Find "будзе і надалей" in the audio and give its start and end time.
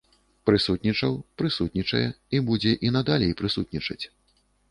2.49-3.37